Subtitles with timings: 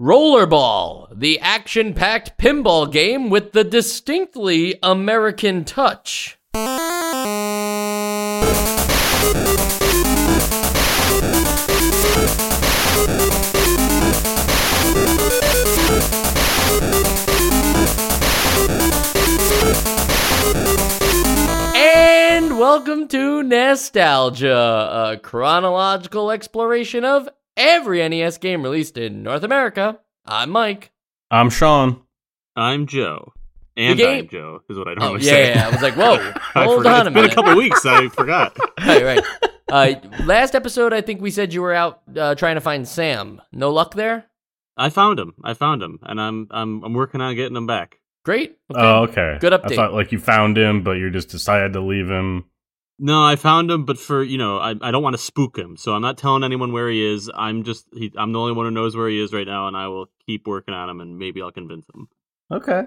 [0.00, 6.38] Rollerball, the action packed pinball game with the distinctly American touch.
[21.74, 27.28] And welcome to NEStalgia, a chronological exploration of
[27.58, 29.98] every NES game released in North America.
[30.24, 30.92] I'm Mike.
[31.30, 32.02] I'm Sean.
[32.56, 33.32] I'm Joe.
[33.76, 35.54] And game- I'm Joe is what I Oh normally yeah, say.
[35.54, 37.32] yeah, I was like, whoa, I hold on a It's been minute.
[37.32, 37.84] a couple weeks.
[37.84, 38.56] I forgot.
[38.80, 39.24] right, right.
[39.70, 43.40] Uh, last episode, I think we said you were out uh, trying to find Sam.
[43.52, 44.24] No luck there.
[44.76, 45.34] I found him.
[45.44, 47.98] I found him, and I'm I'm I'm working on getting him back.
[48.24, 48.56] Great.
[48.70, 48.80] Okay.
[48.80, 49.36] Oh, okay.
[49.40, 49.72] Good update.
[49.72, 52.44] I thought like you found him, but you just decided to leave him.
[52.98, 55.76] No, I found him, but for you know, I I don't want to spook him,
[55.76, 57.30] so I'm not telling anyone where he is.
[57.32, 59.76] I'm just he, I'm the only one who knows where he is right now, and
[59.76, 62.08] I will keep working on him, and maybe I'll convince him.
[62.50, 62.84] Okay.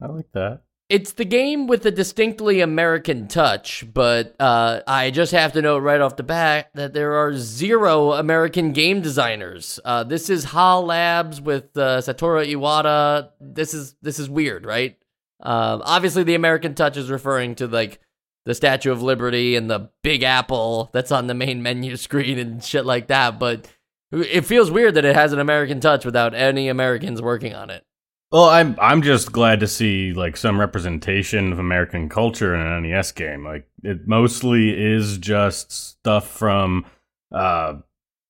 [0.00, 0.62] I like that.
[0.88, 5.80] It's the game with a distinctly American touch, but uh, I just have to note
[5.82, 9.78] right off the bat that there are zero American game designers.
[9.84, 13.30] Uh, this is HAL Labs with uh, Satoru Iwata.
[13.38, 14.96] This is this is weird, right?
[15.40, 18.00] Um, obviously, the American touch is referring to like
[18.44, 22.62] the Statue of Liberty and the Big Apple that's on the main menu screen and
[22.62, 23.38] shit like that.
[23.38, 23.70] But
[24.10, 27.84] it feels weird that it has an American touch without any Americans working on it.
[28.30, 32.82] Well, I'm I'm just glad to see like some representation of American culture in an
[32.82, 33.44] NES game.
[33.44, 36.84] Like it mostly is just stuff from
[37.32, 37.74] uh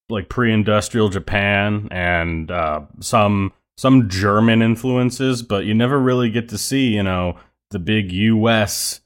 [0.08, 6.58] like pre-industrial Japan and uh some some German influences, but you never really get to
[6.58, 7.36] see, you know,
[7.70, 9.00] the big US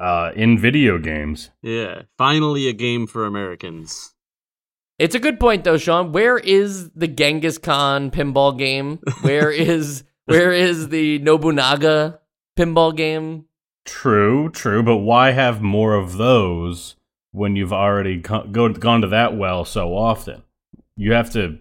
[0.00, 1.50] uh in video games.
[1.62, 4.14] Yeah, finally a game for Americans.
[4.98, 6.12] It's a good point though, Sean.
[6.12, 8.98] Where is the Genghis Khan pinball game?
[9.22, 12.20] Where is where is the Nobunaga
[12.58, 13.44] pinball game?
[13.84, 16.96] True, true, but why have more of those
[17.30, 20.42] when you've already co- go, gone to that well so often?
[20.96, 21.58] You have to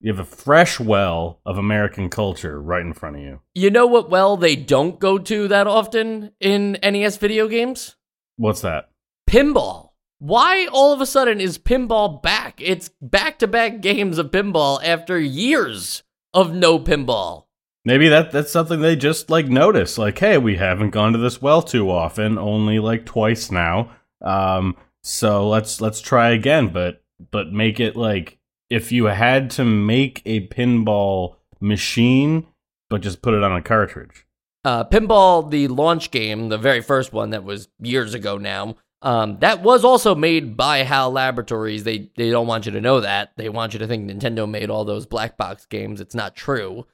[0.00, 3.40] you have a fresh well of American culture right in front of you.
[3.54, 7.96] You know what well they don't go to that often in NES video games?
[8.36, 8.90] What's that?
[9.28, 9.90] Pinball.
[10.18, 12.60] Why all of a sudden is pinball back?
[12.60, 16.02] It's back-to-back games of pinball after years
[16.32, 17.44] of no pinball.
[17.84, 19.96] Maybe that that's something they just like notice.
[19.98, 23.92] Like, hey, we haven't gone to this well too often, only like twice now.
[24.20, 28.35] Um, so let's let's try again, but but make it like
[28.70, 32.46] if you had to make a pinball machine,
[32.90, 34.26] but just put it on a cartridge.
[34.64, 39.38] uh, Pinball, the launch game, the very first one that was years ago now, um,
[39.38, 41.84] that was also made by HAL Laboratories.
[41.84, 43.30] They they don't want you to know that.
[43.36, 46.00] They want you to think Nintendo made all those black box games.
[46.00, 46.86] It's not true.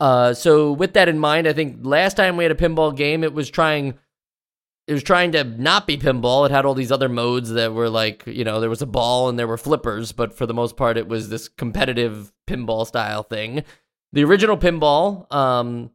[0.00, 3.22] Uh, so with that in mind, I think last time we had a pinball game,
[3.22, 3.94] it was trying.
[4.86, 6.44] It was trying to not be pinball.
[6.44, 9.28] It had all these other modes that were like, you know, there was a ball
[9.28, 13.22] and there were flippers, but for the most part, it was this competitive pinball style
[13.22, 13.64] thing.
[14.12, 15.90] The original pinball, um,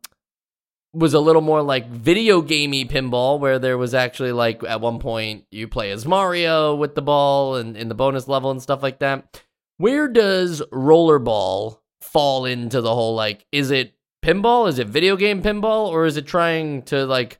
[0.93, 4.99] was a little more like video gamey pinball where there was actually like at one
[4.99, 8.81] point you play as Mario with the ball and in the bonus level and stuff
[8.81, 9.41] like that.
[9.77, 14.67] Where does rollerball fall into the whole like is it pinball?
[14.67, 17.39] Is it video game pinball or is it trying to like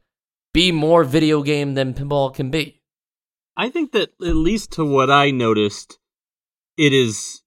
[0.54, 2.82] be more video game than pinball can be?
[3.58, 6.00] I think that at least to what I noticed,
[6.78, 7.42] it is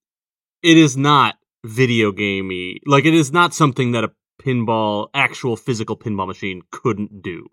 [0.63, 2.81] it is not video gamey.
[2.87, 7.47] Like it is not something that a pinball, actual physical pinball machine couldn't do.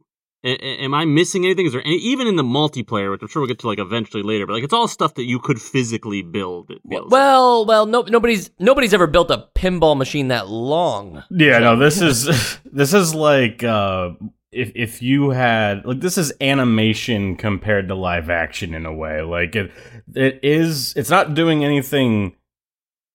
[0.44, 1.66] A- a- am I missing anything?
[1.66, 4.24] Is there any, even in the multiplayer, which I'm sure we'll get to like eventually
[4.24, 6.72] later, but like it's all stuff that you could physically build.
[6.72, 7.12] It feels like.
[7.12, 11.24] Well, well, no, nobody's nobody's ever built a pinball machine that long.
[11.30, 14.12] Yeah, no, this is this is like uh
[14.52, 19.22] if if you had like this is animation compared to live action in a way.
[19.22, 19.72] Like it
[20.16, 22.36] it is it's not doing anything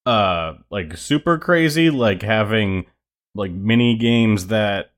[0.06, 2.84] uh like super crazy like having
[3.34, 4.92] like mini games that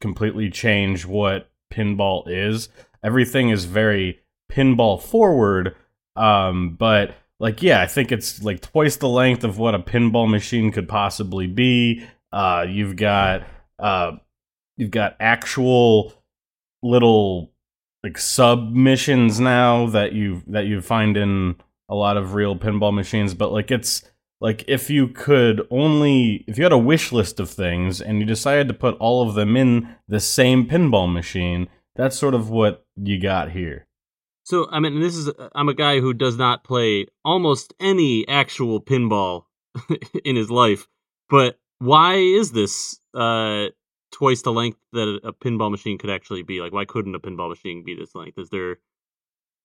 [0.00, 2.68] completely change what pinball is.
[3.04, 5.74] Everything is very pinball forward
[6.16, 10.30] um but like yeah, I think it's like twice the length of what a pinball
[10.30, 12.06] machine could possibly be.
[12.30, 13.42] Uh, you've got
[13.80, 14.12] uh,
[14.76, 16.14] you've got actual
[16.82, 17.52] little
[18.02, 21.56] like submissions now that you that you find in
[21.88, 23.34] a lot of real pinball machines.
[23.34, 24.02] But like it's
[24.40, 28.26] like if you could only if you had a wish list of things and you
[28.26, 32.84] decided to put all of them in the same pinball machine, that's sort of what
[32.96, 33.86] you got here.
[34.44, 38.80] So I mean, this is I'm a guy who does not play almost any actual
[38.80, 39.44] pinball
[40.24, 40.88] in his life,
[41.30, 43.66] but why is this uh,
[44.12, 46.60] twice the length that a pinball machine could actually be?
[46.60, 48.38] Like, why couldn't a pinball machine be this length?
[48.38, 48.78] Is there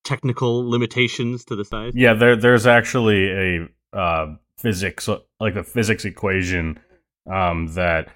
[0.03, 1.93] technical limitations to the size?
[1.95, 5.07] Yeah, there there's actually a uh, physics
[5.39, 6.79] like a physics equation
[7.31, 8.09] um, that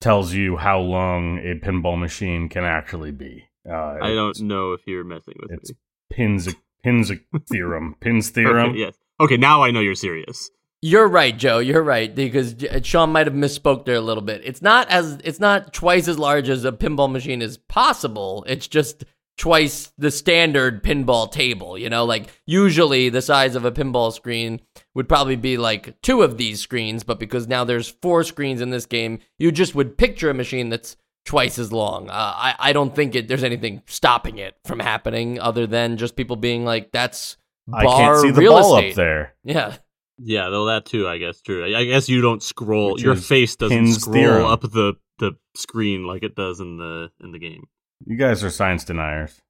[0.00, 3.44] tells you how long a pinball machine can actually be.
[3.68, 5.76] Uh, I don't know if you're messing with it's me.
[6.10, 6.48] Pins
[6.82, 7.10] Pins
[7.50, 7.96] theorem.
[8.00, 8.70] Pins theorem.
[8.70, 8.94] Okay, yes.
[9.20, 10.50] Okay, now I know you're serious.
[10.86, 11.60] You're right, Joe.
[11.60, 14.42] You're right because Sean might have misspoke there a little bit.
[14.44, 18.44] It's not as it's not twice as large as a pinball machine is possible.
[18.46, 19.02] It's just
[19.38, 21.78] twice the standard pinball table.
[21.78, 24.60] You know, like usually the size of a pinball screen
[24.92, 28.68] would probably be like two of these screens, but because now there's four screens in
[28.68, 32.10] this game, you just would picture a machine that's twice as long.
[32.10, 36.14] Uh, I I don't think it, there's anything stopping it from happening other than just
[36.14, 39.34] people being like, "That's bar I can't see the real ball estate." up there.
[39.44, 39.76] Yeah.
[40.18, 41.64] Yeah, though that too, I guess true.
[41.64, 42.94] I I guess you don't scroll.
[42.94, 44.44] Which your face doesn't Pin's scroll theorem.
[44.44, 47.64] up the the screen like it does in the in the game.
[48.06, 49.40] You guys are science deniers.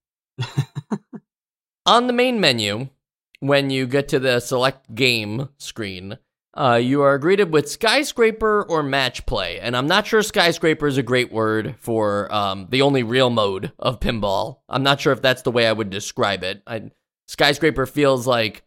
[1.87, 2.88] On the main menu,
[3.40, 6.19] when you get to the select game screen,
[6.55, 9.60] uh, you are greeted with skyscraper or match play.
[9.60, 13.72] And I'm not sure skyscraper is a great word for um, the only real mode
[13.78, 14.58] of pinball.
[14.69, 16.62] I'm not sure if that's the way I would describe it.
[16.67, 16.90] I,
[17.28, 18.62] skyscraper feels like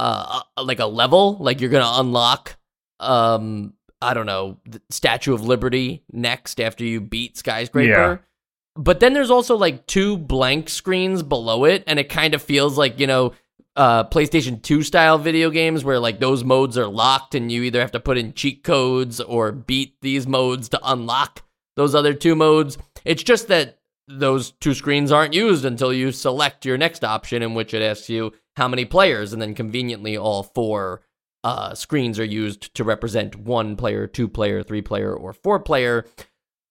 [0.00, 2.56] uh, uh, like a level, like you're gonna unlock.
[2.98, 7.88] Um, I don't know, the Statue of Liberty next after you beat skyscraper.
[7.90, 8.16] Yeah.
[8.76, 12.78] But then there's also like two blank screens below it, and it kind of feels
[12.78, 13.34] like, you know,
[13.76, 17.80] uh, PlayStation 2 style video games where like those modes are locked and you either
[17.80, 21.42] have to put in cheat codes or beat these modes to unlock
[21.76, 22.78] those other two modes.
[23.04, 27.54] It's just that those two screens aren't used until you select your next option, in
[27.54, 31.00] which it asks you how many players, and then conveniently all four
[31.42, 36.04] uh, screens are used to represent one player, two player, three player, or four player.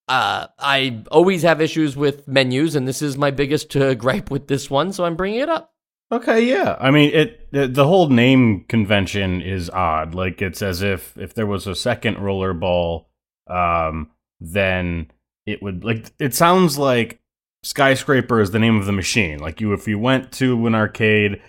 [0.06, 4.46] Uh, I always have issues with menus, and this is my biggest uh, gripe with
[4.46, 5.74] this one, so I'm bringing it up.
[6.12, 6.76] Okay, yeah.
[6.80, 10.14] I mean, it the, whole name convention is odd.
[10.14, 13.06] Like it's as if if there was a second rollerball,
[13.48, 14.10] um,
[14.40, 15.10] then
[15.46, 17.20] it would like it sounds like
[17.62, 19.38] skyscraper is the name of the machine.
[19.38, 21.40] Like you, if you went to an arcade,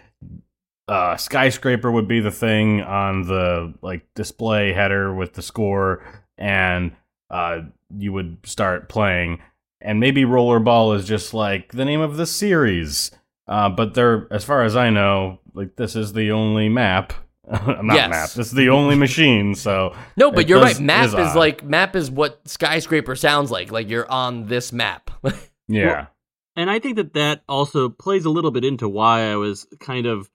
[0.91, 6.03] uh, skyscraper would be the thing on the like display header with the score,
[6.38, 6.91] and
[7.29, 7.61] uh,
[7.97, 9.39] you would start playing.
[9.79, 13.11] And maybe rollerball is just like the name of the series.
[13.47, 17.13] Uh, but they're, as far as I know, like this is the only map.
[17.51, 18.09] Not Yes.
[18.09, 18.29] map.
[18.29, 19.55] This is the only machine.
[19.55, 20.81] So No, but you're does- right.
[20.83, 23.71] Map is is, like map is what skyscraper sounds like.
[23.71, 25.09] Like you're on this map.
[25.67, 26.07] yeah, Well,
[26.55, 30.05] and I think that that also plays a little bit into why I was kind
[30.05, 30.29] of,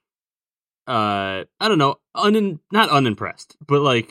[0.86, 4.10] uh, I don't know, un not unimpressed, but like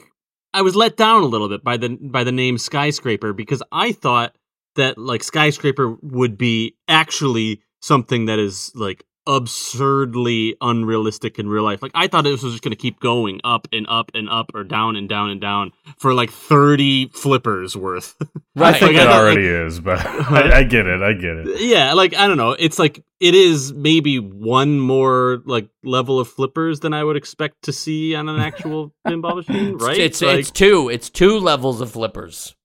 [0.54, 3.92] I was let down a little bit by the by the name skyscraper because I
[3.92, 4.36] thought
[4.76, 11.82] that like skyscraper would be actually something that is like absurdly unrealistic in real life.
[11.82, 14.52] Like I thought this was just going to keep going up and up and up
[14.54, 18.16] or down and down and down for like 30 flippers worth.
[18.22, 18.26] I
[18.58, 18.72] Right.
[18.80, 21.02] think Like, it thought, already is, but I, I get it.
[21.02, 21.62] I get it.
[21.62, 22.52] yeah, like I don't know.
[22.52, 27.64] It's like it is maybe one more like level of flippers than I would expect
[27.64, 29.98] to see on an actual pinball machine, right?
[29.98, 30.90] It's like, it's two.
[30.90, 32.56] It's two levels of flippers.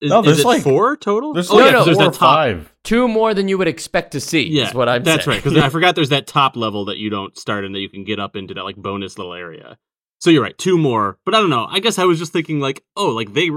[0.00, 1.32] Is, No, is there's it like- four total?
[1.34, 2.36] There's oh like yeah, no, 'cause there's four or that top.
[2.36, 2.74] five.
[2.84, 4.42] Two more than you would expect to see.
[4.48, 5.04] Yeah, is what I'm saying.
[5.04, 5.36] that's saying.
[5.36, 5.44] right.
[5.44, 8.04] Because I forgot there's that top level that you don't start in that you can
[8.04, 9.76] get up into that like bonus little area.
[10.20, 11.18] So you're right, two more.
[11.24, 11.66] But I don't know.
[11.70, 13.50] I guess I was just thinking like, oh, like they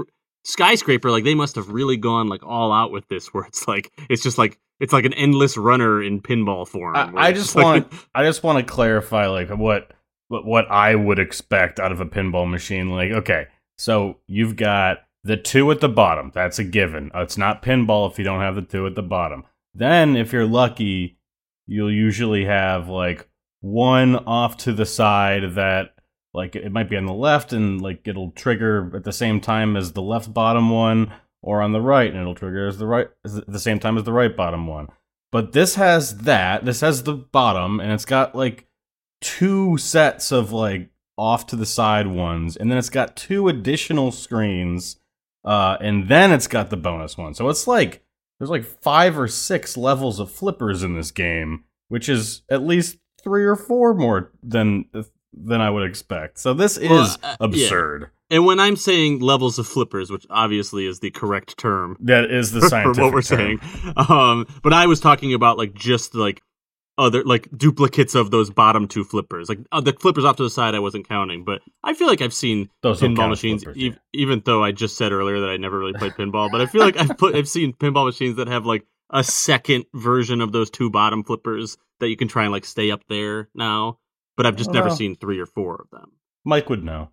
[0.44, 3.90] skyscraper, like they must have really gone like all out with this, where it's like
[4.10, 6.96] it's just like it's like an endless runner in pinball form.
[6.96, 9.90] I, I it's just like- want I just want to clarify like what
[10.28, 12.90] what what I would expect out of a pinball machine.
[12.90, 13.46] Like, okay,
[13.78, 16.30] so you've got the two at the bottom.
[16.34, 17.10] That's a given.
[17.14, 19.44] It's not pinball if you don't have the two at the bottom.
[19.74, 21.18] Then, if you're lucky,
[21.66, 23.28] you'll usually have like
[23.60, 25.94] one off to the side that
[26.34, 29.76] like it might be on the left and like it'll trigger at the same time
[29.76, 33.08] as the left bottom one or on the right and it'll trigger as the right
[33.24, 34.88] at the same time as the right bottom one
[35.32, 38.66] but this has that this has the bottom and it's got like
[39.22, 44.12] two sets of like off to the side ones and then it's got two additional
[44.12, 44.96] screens
[45.44, 48.02] uh and then it's got the bonus one so it's like
[48.38, 52.98] there's like five or six levels of flippers in this game which is at least
[53.22, 54.84] three or four more than
[55.32, 57.36] than i would expect so this is Well, uh, yeah.
[57.40, 62.30] absurd And when I'm saying levels of flippers, which obviously is the correct term that
[62.30, 62.60] is the
[62.94, 63.60] for what we're term.
[63.60, 63.60] saying,
[63.96, 66.40] um, but I was talking about like just like
[66.96, 69.48] other like duplicates of those bottom two flippers.
[69.48, 72.20] Like uh, the flippers off to the side, I wasn't counting, but I feel like
[72.22, 73.62] I've seen Those pinball machines.
[73.64, 73.94] flippers, e- yeah.
[74.12, 76.82] Even though I just said earlier that I never really played pinball, but I feel
[76.82, 80.70] like I've put I've seen pinball machines that have like a second version of those
[80.70, 83.98] two bottom flippers that you can try and like stay up there now.
[84.36, 84.96] But I've just never Well.
[84.96, 86.12] seen three or four of them.
[86.44, 87.10] Mike would know.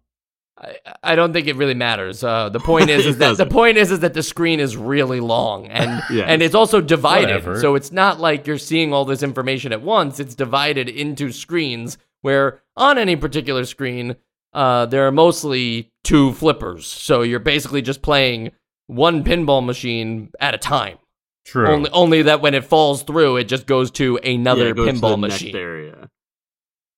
[0.61, 2.23] I, I don't think it really matters.
[2.23, 3.49] Uh, the point is, It is that the doesn't.
[3.51, 6.25] point is, is that the screen is really long and Yeah.
[6.25, 7.27] and it's also divided.
[7.27, 7.59] Whatever.
[7.59, 10.19] So it's not like you're seeing all this information at once.
[10.19, 14.15] It's divided into screens where on any particular screen,
[14.53, 16.85] uh, there are mostly two flippers.
[16.85, 18.51] So you're basically just playing
[18.87, 20.97] one pinball machine at a time.
[21.45, 21.67] True.
[21.67, 24.87] Only only that when it falls through, it just goes to Yeah, another it goes
[24.87, 26.09] to the pinball next machine area.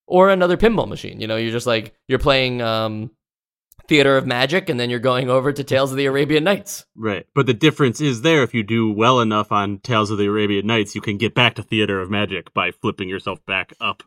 [0.05, 1.21] or another pinball machine.
[1.21, 3.11] You know, you're just like you're playing um,
[3.87, 6.85] Theater of Magic, and then you're going over to Tales of the Arabian Nights.
[6.95, 7.25] Right.
[7.35, 10.65] But the difference is there if you do well enough on Tales of the Arabian
[10.65, 14.03] Nights, you can get back to Theater of Magic by flipping yourself back up.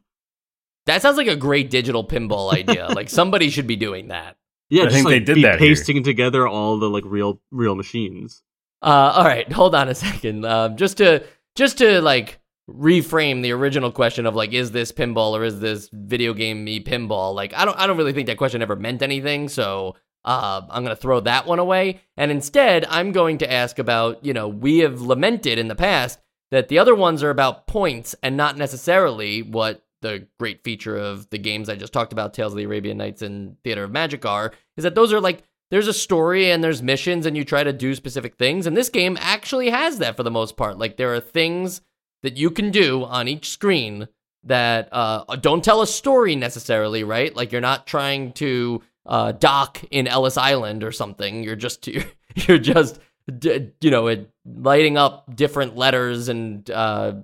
[0.86, 2.86] That sounds like a great digital pinball idea.
[2.94, 4.36] like somebody should be doing that.
[4.70, 5.68] Yeah, I just think like they did be that here.
[5.68, 8.42] pasting together all the like real real machines.
[8.82, 10.44] Uh, all right, hold on a second.
[10.44, 15.32] Um, just to just to like reframe the original question of like, is this pinball
[15.32, 17.34] or is this video game me pinball?
[17.34, 19.48] Like, I don't I don't really think that question ever meant anything.
[19.48, 24.24] So uh, I'm gonna throw that one away, and instead I'm going to ask about
[24.24, 26.18] you know we have lamented in the past
[26.50, 31.28] that the other ones are about points and not necessarily what the great feature of
[31.30, 34.24] the games I just talked about, Tales of the Arabian Nights and Theater of Magic
[34.24, 37.64] are, is that those are like there's a story and there's missions and you try
[37.64, 38.66] to do specific things.
[38.66, 40.78] And this game actually has that for the most part.
[40.78, 41.80] Like there are things
[42.22, 44.08] that you can do on each screen
[44.44, 47.34] that uh, don't tell a story necessarily, right?
[47.34, 51.42] Like you're not trying to uh, dock in Ellis Island or something.
[51.42, 51.86] You're just
[52.34, 52.98] you're just
[53.42, 57.14] you know lighting up different letters and uh,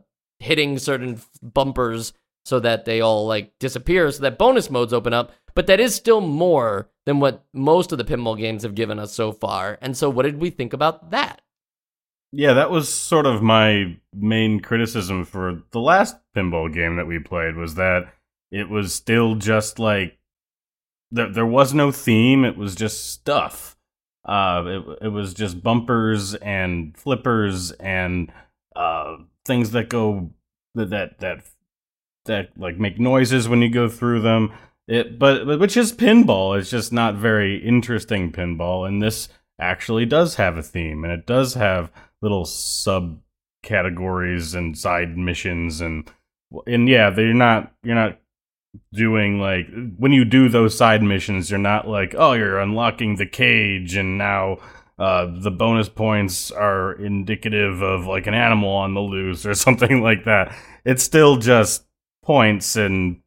[0.41, 2.13] hitting certain bumpers
[2.45, 5.95] so that they all like disappear so that bonus modes open up but that is
[5.95, 9.97] still more than what most of the pinball games have given us so far and
[9.97, 11.41] so what did we think about that
[12.35, 17.19] Yeah, that was sort of my main criticism for the last pinball game that we
[17.19, 18.15] played was that
[18.51, 20.19] it was still just like
[21.11, 23.77] there there was no theme, it was just stuff.
[24.25, 28.33] Uh it it was just bumpers and flippers and
[28.75, 30.31] uh things that go
[30.75, 31.45] that that that
[32.25, 34.53] that like make noises when you go through them.
[34.89, 39.29] It but, but which is pinball, it's just not very interesting pinball and this
[39.61, 41.91] actually does have a theme and it does have
[42.21, 43.21] little sub
[43.63, 46.11] categories and side missions and
[46.67, 48.19] and yeah they're not you're not
[48.93, 49.67] doing like
[49.99, 54.19] when you do those side missions you're not like oh you're unlocking the cage and
[54.19, 54.59] now
[54.99, 60.01] uh, the bonus points are indicative of like an animal on the loose or something
[60.01, 60.55] like that.
[60.85, 61.85] It's still just
[62.23, 63.21] points and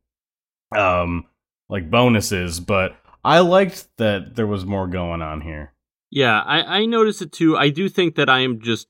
[0.75, 1.25] um
[1.69, 5.73] like bonuses but i liked that there was more going on here
[6.15, 7.57] Yeah, I, I noticed it too.
[7.57, 8.87] I do think that I am just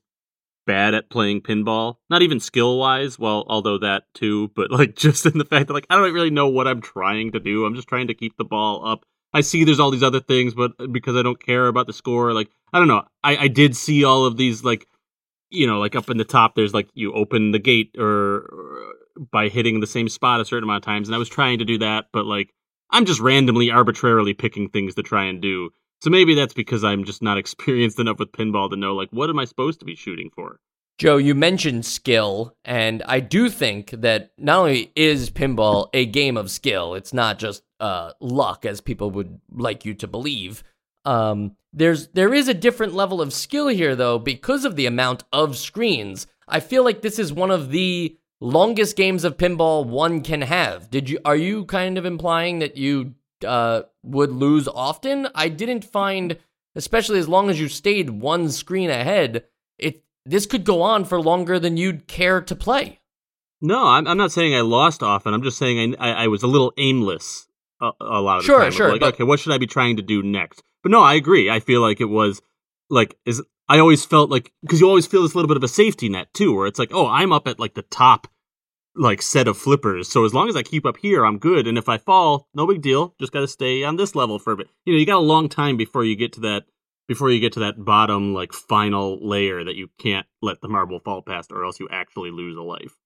[0.64, 1.96] bad at playing pinball.
[2.08, 5.74] Not even skill wise, well, although that too, but like just in the fact that
[5.74, 7.66] like I don't really know what I'm trying to do.
[7.66, 9.04] I'm just trying to keep the ball up.
[9.34, 11.92] I see there's all these other things, but uh, because I don't care about the
[11.92, 13.02] score, like I don't know.
[13.24, 14.86] I, I did see all of these like
[15.50, 18.92] you know, like up in the top there's like you open the gate or, or
[19.32, 21.64] by hitting the same spot a certain amount of times, and I was trying to
[21.64, 22.54] do that, but like
[22.88, 25.70] I'm just randomly arbitrarily picking things to try and do.
[26.02, 29.30] So maybe that's because I'm just not experienced enough with pinball to know like what
[29.30, 30.58] am I supposed to be shooting for?
[30.98, 36.38] joe you mentioned skill and i do think that not only is pinball a game
[36.38, 40.62] of skill it's not just uh, luck as people would like you to believe.
[41.04, 45.24] Um, there's there is a different level of skill here though because of the amount
[45.32, 46.26] of screens.
[46.48, 50.90] I feel like this is one of the longest games of pinball one can have.
[50.90, 53.14] Did you are you kind of implying that you
[53.44, 56.38] uh, would lose often i didn't find
[56.74, 59.44] especially as long as you stayed one screen ahead
[59.78, 63.00] it this could go on for longer than you'd care to play
[63.60, 65.32] No, I'm, I'm not saying I lost often.
[65.32, 67.46] I'm just saying I, I, I was a little aimless
[67.80, 68.68] a, a lot of the Sure, time.
[68.68, 70.62] of, sure, Like, but- okay, what should I be trying to do next?
[70.82, 71.48] But no, I agree.
[71.50, 72.42] I feel like it was
[72.90, 75.68] like is I always felt like because you always feel this little bit of a
[75.68, 78.28] safety net too, where it's like, oh, I'm up at like the top
[78.96, 80.08] like set of flippers.
[80.08, 81.66] So as long as I keep up here, I'm good.
[81.66, 83.14] And if I fall, no big deal.
[83.20, 84.68] Just got to stay on this level for a bit.
[84.84, 86.64] You know, you got a long time before you get to that
[87.08, 90.98] before you get to that bottom like final layer that you can't let the marble
[90.98, 92.96] fall past or else you actually lose a life.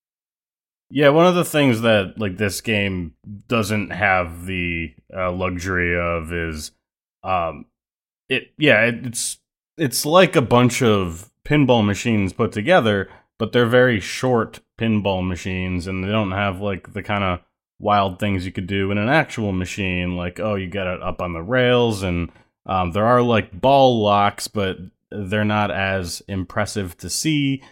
[0.90, 3.14] Yeah, one of the things that like this game
[3.47, 6.73] doesn't have the uh, luxury of is,
[7.23, 7.66] um,
[8.28, 9.38] it yeah it, it's
[9.76, 13.09] it's like a bunch of pinball machines put together,
[13.40, 17.40] but they're very short pinball machines, and they don't have like the kind of
[17.78, 20.14] wild things you could do in an actual machine.
[20.14, 22.30] Like, oh, you got it up on the rails, and
[22.66, 24.76] um, there are like ball locks, but
[25.11, 27.62] they're not as impressive to see.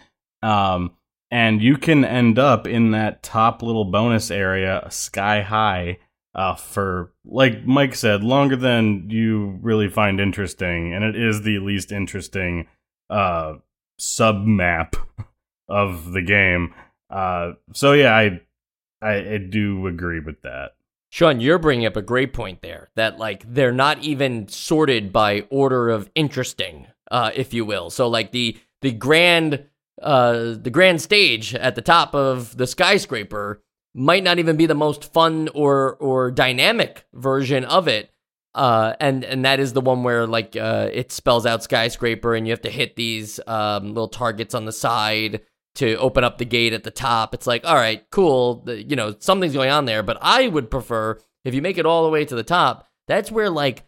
[0.41, 0.95] Um,
[1.29, 5.99] and you can end up in that top little bonus area sky high
[6.33, 11.59] uh, for like Mike said, longer than you really find interesting, and it is the
[11.59, 12.65] least interesting
[13.11, 13.57] uh,
[13.99, 14.95] sub map
[15.69, 16.73] of the game.
[17.09, 18.41] Uh, so yeah, I,
[19.01, 20.71] I I do agree with that.
[21.09, 22.89] Sean, you're bringing up a great point there.
[22.95, 27.89] That like they're not even sorted by order of interesting, uh, if you will.
[27.89, 29.65] So like the the grand
[30.01, 33.61] uh the grand stage at the top of the skyscraper
[33.93, 38.11] might not even be the most fun or or dynamic version of it.
[38.55, 42.47] Uh, and and that is the one where like uh, it spells out skyscraper, and
[42.47, 45.41] you have to hit these um, little targets on the side
[45.75, 47.33] to open up the gate at the top.
[47.33, 50.03] It's like, all right, cool, you know, something's going on there.
[50.03, 52.87] But I would prefer if you make it all the way to the top.
[53.07, 53.85] That's where like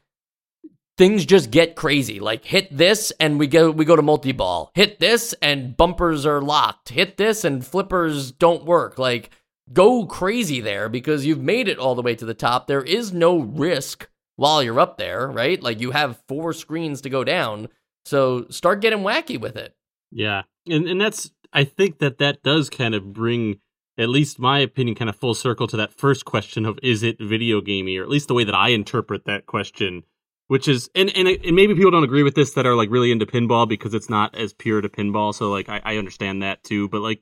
[0.97, 2.19] things just get crazy.
[2.19, 4.71] Like hit this and we go we go to multi-ball.
[4.73, 6.89] Hit this and bumpers are locked.
[6.89, 8.97] Hit this and flippers don't work.
[8.97, 9.31] Like
[9.73, 12.67] go crazy there because you've made it all the way to the top.
[12.67, 15.61] There is no risk while you're up there, right?
[15.61, 17.69] Like you have four screens to go down.
[18.05, 19.75] So start getting wacky with it.
[20.11, 20.43] Yeah.
[20.67, 23.59] And and that's I think that that does kind of bring
[23.97, 27.17] at least my opinion kind of full circle to that first question of is it
[27.19, 30.03] video gamey or at least the way that I interpret that question
[30.47, 33.11] which is and, and and maybe people don't agree with this that are like really
[33.11, 36.63] into pinball because it's not as pure to pinball so like I, I understand that
[36.63, 37.21] too but like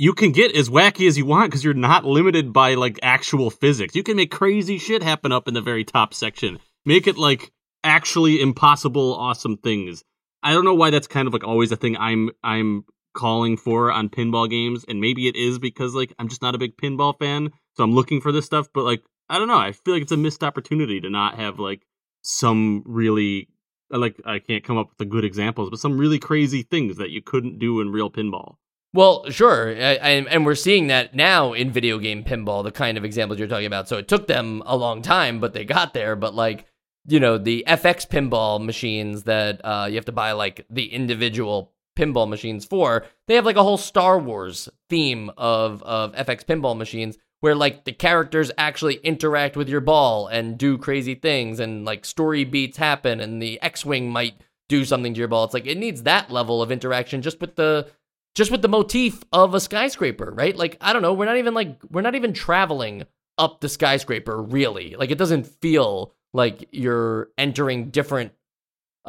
[0.00, 3.50] you can get as wacky as you want because you're not limited by like actual
[3.50, 3.94] physics.
[3.94, 6.58] You can make crazy shit happen up in the very top section.
[6.86, 7.52] Make it like
[7.84, 10.02] actually impossible, awesome things.
[10.42, 13.90] I don't know why that's kind of like always a thing I'm I'm calling for
[13.90, 17.18] on pinball games, and maybe it is because like I'm just not a big pinball
[17.18, 18.68] fan, so I'm looking for this stuff.
[18.72, 21.58] But like I don't know, I feel like it's a missed opportunity to not have
[21.58, 21.82] like
[22.22, 23.48] some really
[23.90, 27.10] like I can't come up with the good examples, but some really crazy things that
[27.10, 28.56] you couldn't do in real pinball.
[28.92, 33.04] Well, sure, and, and we're seeing that now in video game pinball, the kind of
[33.04, 33.88] examples you're talking about.
[33.88, 36.16] So it took them a long time, but they got there.
[36.16, 36.66] But like,
[37.06, 41.72] you know, the FX pinball machines that uh, you have to buy like the individual
[41.96, 46.76] pinball machines for, they have like a whole Star Wars theme of of FX pinball
[46.76, 51.84] machines where like the characters actually interact with your ball and do crazy things, and
[51.84, 54.34] like story beats happen, and the X-wing might
[54.68, 55.44] do something to your ball.
[55.44, 57.88] It's like it needs that level of interaction just with the
[58.34, 60.56] just with the motif of a skyscraper, right?
[60.56, 63.04] Like, I don't know, we're not even like, we're not even traveling
[63.38, 64.94] up the skyscraper, really.
[64.96, 68.32] Like, it doesn't feel like you're entering different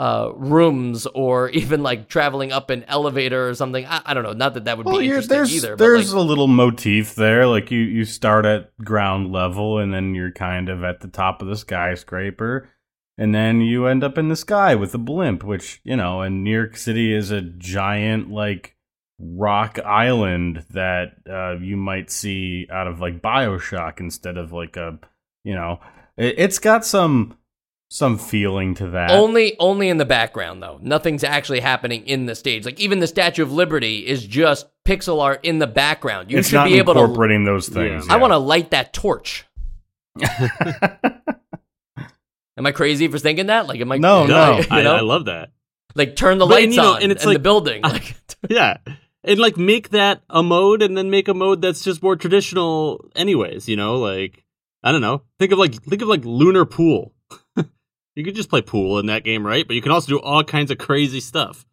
[0.02, 3.86] uh, rooms or even like traveling up an elevator or something.
[3.86, 4.34] I, I don't know.
[4.34, 5.76] Not that that would well, be interesting there's, either.
[5.76, 7.46] There's like, a little motif there.
[7.46, 11.44] Like you, you start at ground level and then you're kind of at the top
[11.44, 12.68] of the skyscraper.
[13.20, 16.44] And then you end up in the sky with a blimp, which, you know, and
[16.44, 18.76] New York City is a giant, like,
[19.20, 24.98] rock island that uh, you might see out of like Bioshock instead of like a,
[25.44, 25.80] you know,
[26.18, 27.38] it, it's got some
[27.92, 29.12] some feeling to that.
[29.12, 30.80] Only only in the background though.
[30.82, 32.66] Nothing's actually happening in the stage.
[32.66, 36.32] Like even the Statue of Liberty is just pixel art in the background.
[36.32, 38.08] You it's should be able to incorporating those things.
[38.08, 38.14] Yeah.
[38.14, 39.46] I want to light that torch.
[40.22, 40.26] am
[42.58, 43.68] I crazy for thinking that?
[43.68, 43.98] Like, am I?
[43.98, 44.62] No, no.
[44.70, 44.94] I, you know?
[44.94, 45.52] I, I love that.
[45.94, 47.82] Like, turn the but, lights and, you know, on and it's in like, the building.
[47.82, 48.16] Like,
[48.50, 48.78] yeah,
[49.26, 53.10] and like make that a mode and then make a mode that's just more traditional
[53.16, 54.44] anyways you know like
[54.84, 57.14] i don't know think of like think of like lunar pool
[58.16, 59.68] you could just play pool in that game right?
[59.68, 61.66] But you can also do all kinds of crazy stuff.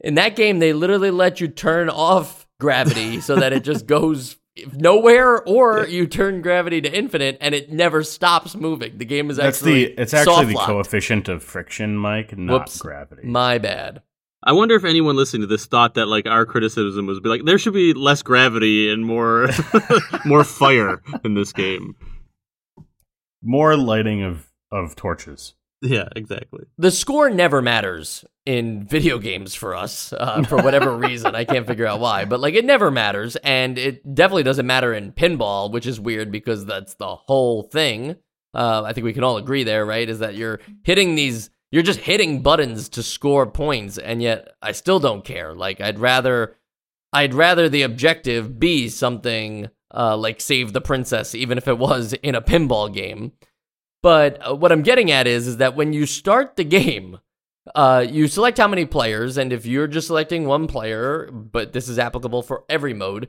[0.00, 4.36] In that game they literally let you turn off gravity so that it just goes
[4.74, 8.98] nowhere or you turn gravity to infinite and it never stops moving.
[8.98, 13.26] The game is actually the it's actually the coefficient of friction mike not Whoops, gravity.
[13.26, 14.02] My bad.
[14.42, 17.44] I wonder if anyone listening to this thought that like our criticism was be like
[17.44, 19.48] there should be less gravity and more
[20.24, 21.94] more fire in this game.
[23.42, 25.54] More lighting of of torches.
[25.82, 26.64] Yeah, exactly.
[26.78, 31.34] The score never matters in video games for us uh, for whatever reason.
[31.34, 34.92] I can't figure out why, but like it never matters, and it definitely doesn't matter
[34.92, 38.16] in pinball, which is weird because that's the whole thing.
[38.52, 40.08] Uh, I think we can all agree there, right?
[40.08, 44.72] Is that you're hitting these you're just hitting buttons to score points, and yet I
[44.72, 45.54] still don't care.
[45.54, 46.56] Like I'd rather,
[47.12, 52.12] I'd rather the objective be something uh, like save the princess, even if it was
[52.12, 53.32] in a pinball game.
[54.02, 57.18] But uh, what I'm getting at is, is that when you start the game,
[57.74, 61.88] uh, you select how many players, and if you're just selecting one player, but this
[61.88, 63.28] is applicable for every mode,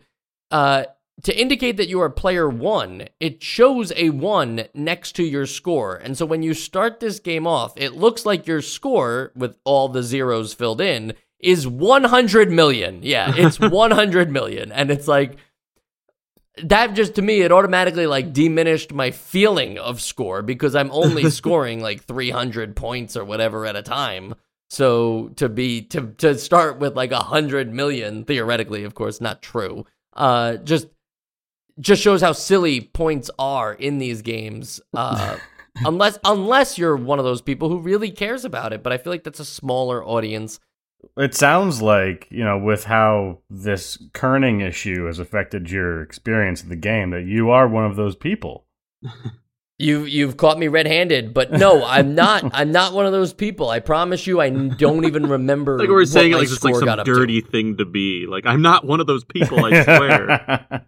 [0.49, 0.85] uh,
[1.23, 5.95] to indicate that you are player one, it shows a one next to your score.
[5.95, 9.89] And so when you start this game off, it looks like your score, with all
[9.89, 13.01] the zeros filled in, is 100 million.
[13.03, 14.71] Yeah, it's 100 million.
[14.71, 15.37] And it's like,
[16.63, 21.29] that just to me, it automatically like diminished my feeling of score because I'm only
[21.29, 24.35] scoring like 300 points or whatever at a time.
[24.69, 29.41] So to be to to start with like a hundred million theoretically, of course, not
[29.41, 29.85] true.
[30.13, 30.87] Uh, just
[31.79, 34.79] just shows how silly points are in these games.
[34.93, 35.37] Uh,
[35.85, 39.11] unless unless you're one of those people who really cares about it, but I feel
[39.11, 40.59] like that's a smaller audience.
[41.17, 46.69] It sounds like, you know, with how this kerning issue has affected your experience of
[46.69, 48.65] the game, that you are one of those people.
[49.81, 52.43] You you've caught me red-handed, but no, I'm not.
[52.53, 53.67] I'm not one of those people.
[53.67, 55.75] I promise you, I don't even remember.
[55.79, 57.03] like we were saying, it what my like just like some up to.
[57.03, 58.27] dirty thing to be.
[58.29, 59.65] Like I'm not one of those people.
[59.65, 60.85] I swear.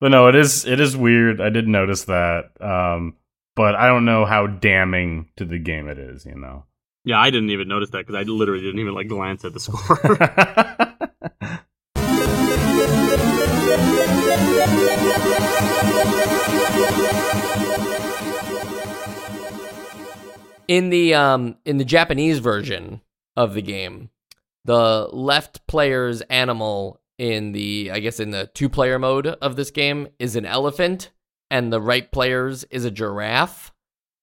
[0.00, 1.40] but no, it is it is weird.
[1.40, 2.50] I did notice that.
[2.60, 3.14] Um,
[3.54, 6.64] but I don't know how damning to the game it is, you know.
[7.08, 9.60] Yeah, I didn't even notice that because I literally didn't even like glance at the
[9.60, 9.78] score.
[20.68, 23.00] in the um in the Japanese version
[23.38, 24.10] of the game,
[24.66, 29.70] the left player's animal in the I guess in the two player mode of this
[29.70, 31.10] game is an elephant
[31.50, 33.72] and the right player's is a giraffe.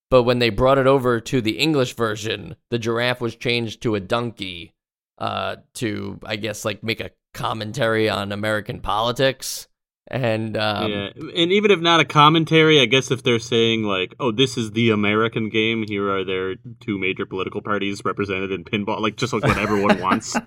[0.09, 3.95] But when they brought it over to the English version, the giraffe was changed to
[3.95, 4.73] a donkey
[5.17, 9.67] uh to I guess like make a commentary on American politics.
[10.07, 14.13] And um yeah, and even if not a commentary, I guess if they're saying like,
[14.19, 15.85] "Oh, this is the American game.
[15.87, 19.99] Here are their two major political parties represented in pinball," like just like what everyone
[19.99, 20.35] wants.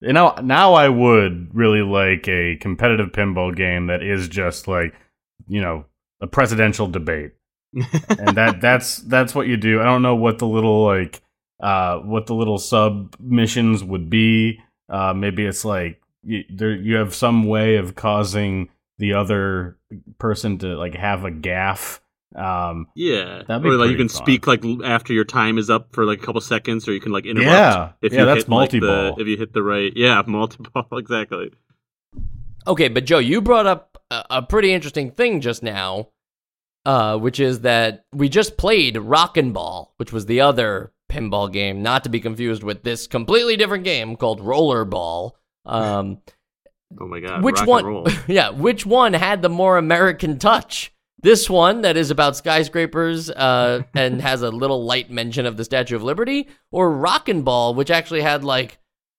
[0.00, 4.94] You know, now I would really like a competitive pinball game that is just like,
[5.46, 5.84] you know,
[6.22, 7.32] a presidential debate.
[7.74, 9.80] And that that's that's what you do.
[9.80, 11.20] I don't know what the little like
[11.62, 14.60] uh what the little sub missions would be.
[14.88, 19.78] Uh maybe it's like you, there you have some way of causing the other
[20.18, 22.00] person to like have a gaff.
[22.34, 24.22] Um Yeah, That'd be or like you can fun.
[24.22, 27.12] speak like after your time is up for like a couple seconds, or you can
[27.12, 27.50] like interrupt.
[27.50, 27.92] Yeah.
[28.02, 29.20] if Yeah, you that's hit, like, the- multi-ball.
[29.20, 31.50] if you hit the right, yeah, multi-ball exactly.
[32.66, 36.08] Okay, but Joe, you brought up a, a pretty interesting thing just now,
[36.86, 41.52] uh, which is that we just played Rock 'n' Ball, which was the other pinball
[41.52, 45.32] game, not to be confused with this completely different game called Rollerball.
[45.66, 46.18] Um,
[46.98, 48.04] Oh my god, which one?
[48.26, 50.92] Yeah, which one had the more American touch?
[51.22, 55.64] This one that is about skyscrapers uh, and has a little light mention of the
[55.64, 58.78] Statue of Liberty, or Rock 'n' Ball, which actually had like,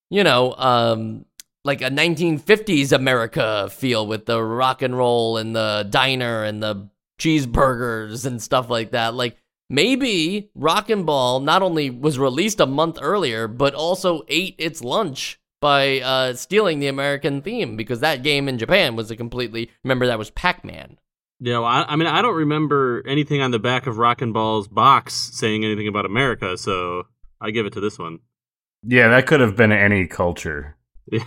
[0.10, 1.26] you know, um,
[1.64, 6.90] like a 1950s America feel with the rock and roll and the diner and the
[7.22, 9.14] cheeseburgers and stuff like that.
[9.14, 9.38] Like
[9.70, 14.82] maybe Rock 'n' Ball not only was released a month earlier, but also ate its
[14.84, 19.70] lunch by uh, stealing the American theme because that game in Japan was a completely
[19.84, 20.98] remember that was Pac-Man.
[21.40, 24.32] Yeah, well, I, I mean, I don't remember anything on the back of Rock 'n'
[24.34, 27.04] Ball's box saying anything about America, so
[27.40, 28.20] I give it to this one.
[28.84, 30.78] yeah, that could have been any culture.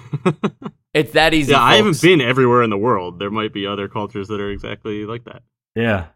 [0.95, 1.51] It's that easy.
[1.51, 3.19] Yeah, I haven't been everywhere in the world.
[3.19, 5.43] There might be other cultures that are exactly like that.
[5.75, 6.07] Yeah.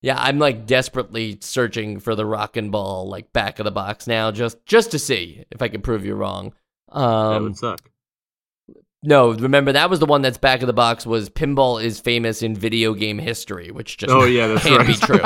[0.00, 4.06] Yeah, I'm like desperately searching for the Rock 'n' Ball like back of the box
[4.06, 6.52] now, just just to see if I can prove you wrong.
[6.92, 7.90] that Um, would suck.
[9.02, 11.04] no, remember that was the one that's back of the box.
[11.04, 14.86] Was pinball is famous in video game history, which just Oh yeah, that's can't right.
[14.86, 15.20] be true.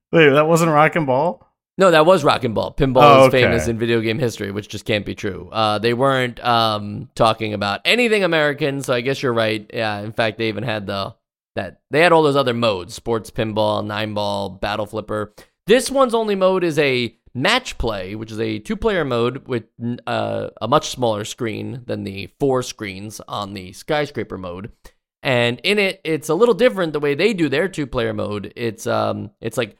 [0.12, 1.44] Wait, that wasn't Rock 'n' Ball?
[1.76, 2.74] No, that was Rock 'n' Ball.
[2.74, 3.42] Pinball Oh, is okay.
[3.44, 5.48] famous in video game history, which just can't be true.
[5.52, 9.70] Uh, they weren't um, talking about anything American, so I guess you're right.
[9.72, 11.14] Yeah, in fact, they even had the
[11.58, 15.34] that they had all those other modes: sports pinball, nine ball, battle flipper.
[15.66, 19.64] This one's only mode is a match play, which is a two-player mode with
[20.06, 24.72] uh, a much smaller screen than the four screens on the skyscraper mode.
[25.22, 28.52] And in it, it's a little different the way they do their two-player mode.
[28.56, 29.76] It's um, it's like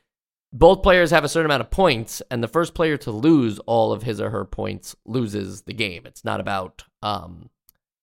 [0.53, 3.93] both players have a certain amount of points, and the first player to lose all
[3.93, 6.03] of his or her points loses the game.
[6.07, 7.51] It's not about um,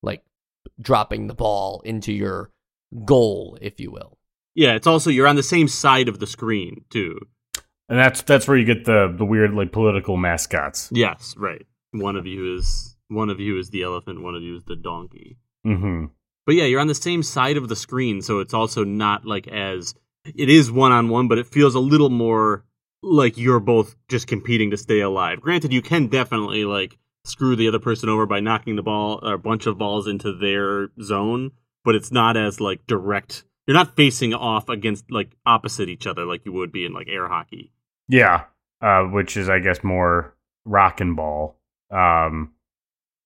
[0.02, 0.24] like
[0.80, 2.52] dropping the ball into your
[3.06, 4.18] goal, if you will.
[4.54, 7.20] Yeah, it's also you're on the same side of the screen too.
[7.90, 10.90] And that's that's where you get the the weird like political mascots.
[10.92, 11.66] Yes, right.
[11.92, 14.76] One of you is one of you is the elephant, one of you is the
[14.76, 15.38] donkey.
[15.66, 16.06] Mm-hmm.
[16.46, 19.48] But yeah, you're on the same side of the screen, so it's also not like
[19.48, 19.94] as
[20.24, 22.66] it is one on one, but it feels a little more
[23.04, 25.42] like you're both just competing to stay alive.
[25.42, 29.34] Granted, you can definitely like screw the other person over by knocking the ball or
[29.34, 31.52] a bunch of balls into their zone,
[31.86, 33.46] but it's not as like direct.
[33.66, 37.08] You're not facing off against like opposite each other like you would be in like
[37.08, 37.72] air hockey.
[38.10, 38.46] Yeah,
[38.82, 41.58] uh, which is I guess more Rock 'n' Ball.
[41.92, 42.52] Um,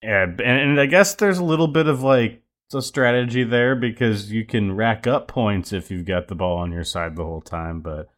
[0.02, 2.44] and, and I guess there's a little bit of like
[2.74, 6.72] a strategy there because you can rack up points if you've got the ball on
[6.72, 7.82] your side the whole time.
[7.82, 8.10] But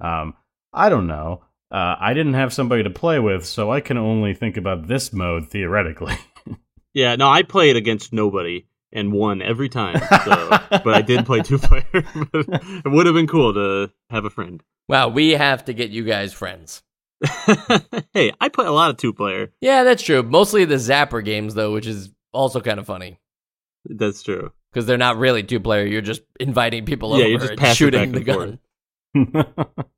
[0.00, 0.34] um,
[0.72, 1.44] I don't know.
[1.70, 5.12] Uh, I didn't have somebody to play with, so I can only think about this
[5.12, 6.16] mode theoretically.
[6.92, 10.00] Yeah, no, I played it against nobody and won every time.
[10.24, 10.48] So,
[10.84, 11.84] but I did play two player.
[11.92, 14.62] it would have been cool to have a friend.
[14.88, 16.82] Wow, we have to get you guys friends.
[18.14, 19.52] hey, I play a lot of two player.
[19.60, 20.22] Yeah, that's true.
[20.22, 23.18] Mostly the Zapper games, though, which is also kind of funny
[23.84, 24.52] That's true.
[24.72, 25.84] because they're not really two player.
[25.86, 28.58] You're just inviting people Yeah, over you're just and shooting back the and
[29.24, 29.34] gun.
[29.44, 29.88] forth.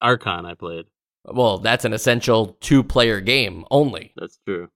[0.00, 0.86] Archon, I played.
[1.24, 4.12] Well, that's an essential two player game only.
[4.16, 4.68] That's true.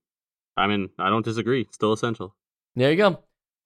[0.57, 1.67] I mean, I don't disagree.
[1.71, 2.35] Still essential.
[2.75, 3.19] There you go.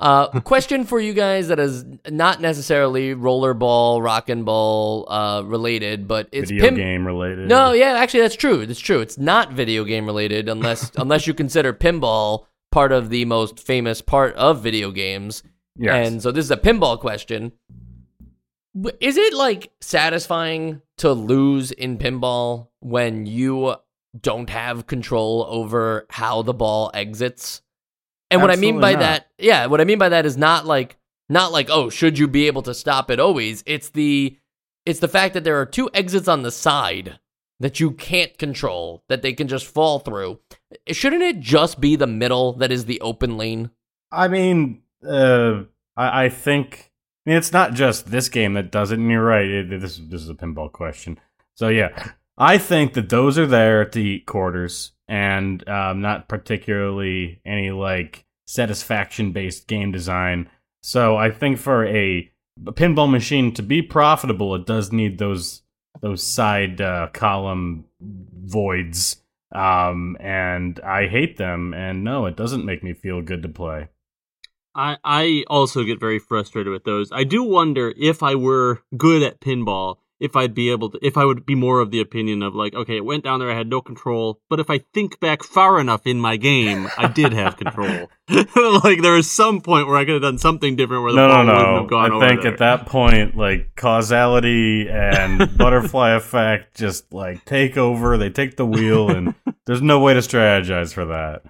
[0.04, 6.10] Uh, question for you guys that is not necessarily rollerball, Rock 'n' Ball uh, related,
[6.10, 7.48] but it's Video pim- game related.
[7.48, 8.60] No, yeah, actually, that's true.
[8.60, 9.00] It's true.
[9.00, 14.02] It's not video game related unless unless you consider pinball part of the most famous
[14.02, 15.42] part of video games.
[15.78, 16.10] Yes.
[16.10, 17.54] And so this is a pinball question.
[19.00, 23.76] Is it like satisfying to lose in pinball when you
[24.20, 27.62] don't have control over how the ball exits?
[28.34, 29.00] And what I mean by not.
[29.00, 30.98] that, yeah, what I mean by that is not like
[31.30, 33.64] not like oh, should you be able to stop it always?
[33.66, 34.38] It's the
[34.86, 37.20] it's the fact that there are two exits on the side
[37.60, 40.40] that you can't control that they can just fall through.
[40.88, 43.72] Shouldn't it just be the middle that is the open lane?
[44.12, 45.64] I mean, uh,
[45.96, 46.92] I, I think
[47.26, 49.00] I mean, it's not just this game that does it.
[49.00, 49.48] And you're right.
[49.48, 51.20] It, this this is a pinball question.
[51.56, 57.40] So yeah, I think that those are there to eat quarters, and um, not particularly
[57.46, 60.50] any like satisfaction based game design.
[60.82, 62.32] So I think for a,
[62.64, 65.62] pinball machine to be profitable, it does need those
[66.02, 69.18] those side uh, column voids.
[69.54, 71.76] Um, and I hate them.
[71.76, 73.90] And no, it doesn't make me feel good to play.
[74.76, 77.12] I I also get very frustrated with those.
[77.12, 81.18] I do wonder if I were good at pinball, if I'd be able to, if
[81.18, 83.58] I would be more of the opinion of like, okay, it went down there, I
[83.58, 87.34] had no control, but if I think back far enough in my game, I did
[87.34, 88.10] have control.
[88.30, 91.28] like there was some point where I could have done something different where the no,
[91.28, 92.54] ball no, wouldn't have gone I over I think there.
[92.54, 98.18] at that point, like causality and butterfly effect just like take over.
[98.18, 101.44] They take the wheel, and there's no way to strategize for that.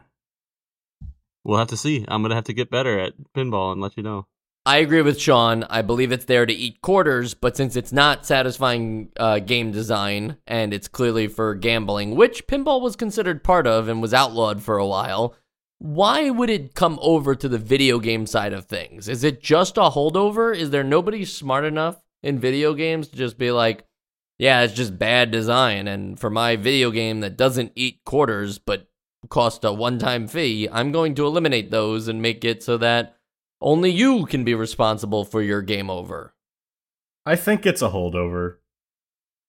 [1.43, 2.05] We'll have to see.
[2.07, 4.25] I'm gonna have to get better at pinball and let you know.
[4.65, 5.65] I agree with Sean.
[5.69, 10.37] I believe it's there to eat quarters, but since it's not satisfying uh, game design
[10.47, 14.77] and it's clearly for gambling, which pinball was considered part of and was outlawed for
[14.77, 15.35] a while,
[15.79, 19.09] why would it come over to the video game side of things?
[19.09, 20.55] Is it just a holdover?
[20.55, 23.85] Is there nobody smart enough in video games to just be like,
[24.39, 28.87] yeah, it's just bad design, and for my video game that doesn't eat quarters but
[29.29, 33.17] cost a one time fee, I'm going to eliminate those and make it so that
[33.63, 36.33] only you can be responsible for your game over.
[37.25, 38.57] I think it's a holdover.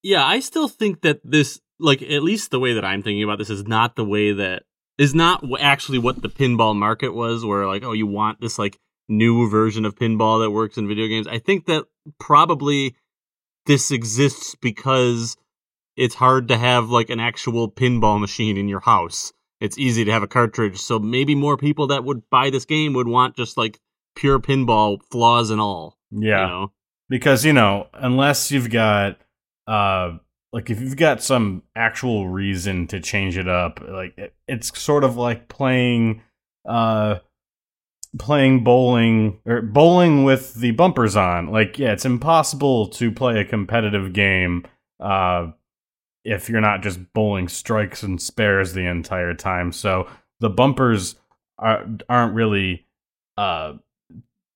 [0.03, 3.39] Yeah, I still think that this, like, at least the way that I'm thinking about
[3.39, 4.63] this is not the way that
[4.97, 8.79] is not actually what the pinball market was, where like, oh, you want this like
[9.09, 11.27] new version of pinball that works in video games.
[11.27, 11.85] I think that
[12.19, 12.95] probably
[13.67, 15.37] this exists because
[15.97, 19.33] it's hard to have like an actual pinball machine in your house.
[19.61, 22.93] It's easy to have a cartridge, so maybe more people that would buy this game
[22.93, 23.81] would want just like
[24.15, 25.99] pure pinball, flaws and all.
[26.11, 26.73] Yeah, You know?
[27.09, 29.19] because you know, unless you've got
[29.67, 30.19] uh
[30.53, 35.03] like if you've got some actual reason to change it up, like it, it's sort
[35.05, 36.23] of like playing
[36.69, 37.17] uh
[38.19, 41.51] playing bowling or bowling with the bumpers on.
[41.51, 44.65] Like yeah, it's impossible to play a competitive game
[45.01, 45.51] uh
[46.25, 49.73] if you're not just bowling strikes and spares the entire time.
[49.73, 50.09] So
[50.41, 51.17] the bumpers
[51.59, 52.87] are, aren't really
[53.37, 53.75] uh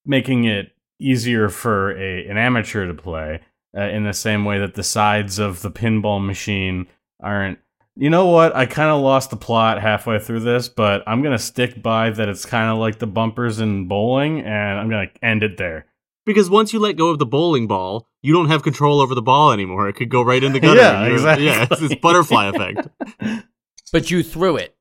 [0.09, 3.41] making it easier for a an amateur to play
[3.77, 6.89] uh, in the same way that the sides of the pinball machine
[7.23, 7.59] aren't
[7.95, 11.39] you know what i kind of lost the plot halfway through this but i'm gonna
[11.39, 15.45] stick by that it's kind of like the bumpers in bowling and i'm gonna end
[15.45, 15.87] it there
[16.27, 19.23] Because once you let go of the bowling ball, you don't have control over the
[19.23, 19.89] ball anymore.
[19.89, 20.79] It could go right in the gutter.
[20.81, 21.47] Yeah, exactly.
[21.47, 22.89] Yeah, it's this butterfly effect.
[23.93, 24.77] But you threw it.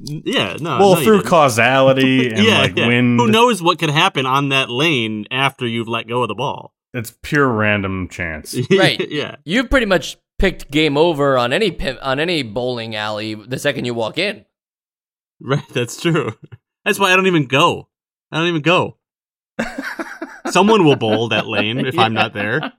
[0.00, 0.78] Yeah, no.
[0.78, 2.86] well no, through causality and yeah, like yeah.
[2.86, 6.34] wind Who knows what could happen on that lane after you've let go of the
[6.34, 6.74] ball?
[6.94, 9.10] it's pure random chance Right.
[9.10, 9.36] yeah.
[9.44, 13.94] You've pretty much picked game over on any on any bowling alley the second you
[13.94, 14.44] walk in.
[15.40, 16.32] Right, that's true.
[16.84, 17.88] That's why I don't even go.
[18.32, 18.96] I don't even go.
[20.50, 22.72] Someone will bowl that lane if I'm not there.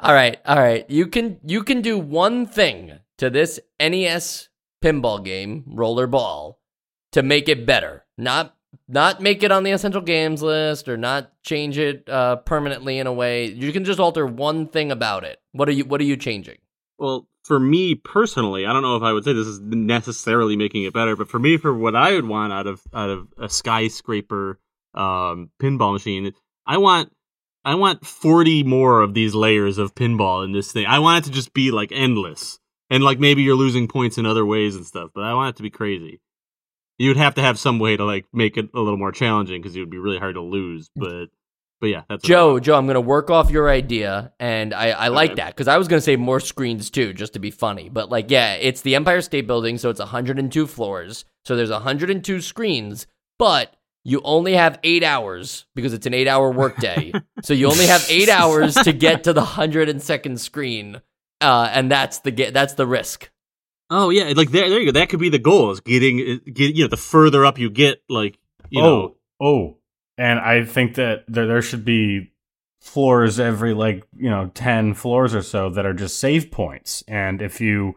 [0.00, 0.88] All right, all right.
[0.90, 4.48] You can you can do one thing to this NES
[4.84, 6.56] pinball game, Rollerball,
[7.12, 8.04] to make it better.
[8.18, 8.54] Not
[8.88, 13.06] not make it on the essential games list or not change it uh, permanently in
[13.06, 13.46] a way.
[13.46, 15.40] You can just alter one thing about it.
[15.52, 16.58] What are you What are you changing?
[16.98, 20.84] Well, for me personally, I don't know if I would say this is necessarily making
[20.84, 23.48] it better, but for me, for what I would want out of out of a
[23.48, 24.58] skyscraper
[24.94, 26.32] um, pinball machine,
[26.66, 27.12] I want
[27.64, 30.86] I want forty more of these layers of pinball in this thing.
[30.86, 32.58] I want it to just be like endless,
[32.90, 35.10] and like maybe you're losing points in other ways and stuff.
[35.14, 36.20] But I want it to be crazy.
[36.98, 39.60] You would have to have some way to like make it a little more challenging
[39.60, 40.88] because it would be really hard to lose.
[40.98, 41.02] Mm.
[41.02, 41.26] But
[41.80, 42.60] but yeah, that's Joe.
[42.60, 45.42] Joe, I'm gonna work off your idea, and I, I like Okay.
[45.42, 47.88] that because I was gonna say more screens too, just to be funny.
[47.88, 52.40] But like, yeah, it's the Empire State Building, so it's 102 floors, so there's 102
[52.40, 53.06] screens,
[53.38, 57.10] but you only have eight hours because it's an eight-hour workday.
[57.42, 61.00] so you only have eight hours to get to the 102nd screen,
[61.40, 63.30] uh, and that's the ge- that's the risk.
[63.90, 64.92] Oh yeah, like there, there you go.
[64.98, 68.02] That could be the goal: is getting, get you know, the further up you get,
[68.08, 68.38] like
[68.70, 69.76] you oh, know, oh,
[70.16, 72.32] and I think that there there should be
[72.80, 77.42] floors every like you know ten floors or so that are just save points, and
[77.42, 77.94] if you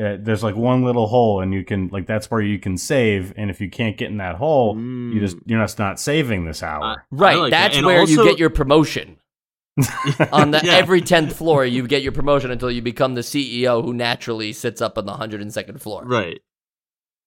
[0.00, 3.32] uh, there's like one little hole, and you can like that's where you can save,
[3.36, 5.42] and if you can't get in that hole, you just Mm.
[5.46, 7.04] you're just not saving this hour.
[7.10, 9.16] Right, like that's And where you get your promotion.
[10.32, 10.74] on the Yeah.
[10.74, 14.80] every 10th floor you get your promotion until you become the CEO who naturally sits
[14.80, 16.04] up on the 102nd floor.
[16.04, 16.40] right.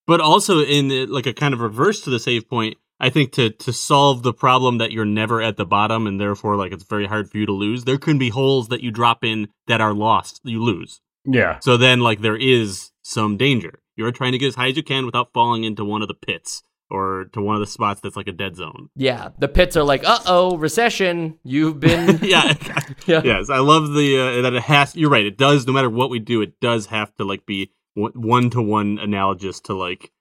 [0.06, 3.32] But also in the, like a kind of reverse to the save point, I think
[3.34, 6.84] to to solve the problem that you're never at the bottom and therefore like it's
[6.84, 7.84] very hard for you to lose.
[7.86, 11.00] There can be holes that you drop in that are lost, you lose.
[11.26, 13.80] yeah, So then like there is some danger.
[13.96, 16.14] You're trying to get as high as you can without falling into one of the
[16.14, 18.90] pits or to one of the spots that's like a dead zone.
[18.96, 21.40] Yeah, the pits are like, "Uh-oh, recession.
[21.44, 22.54] You've been yeah.
[23.06, 23.22] Yeah.
[23.24, 24.96] yes, I love the uh, that it has.
[24.96, 25.26] You're right.
[25.26, 25.66] It does.
[25.68, 29.60] No matter what we do, it does have to like be one to one analogous
[29.62, 30.12] to like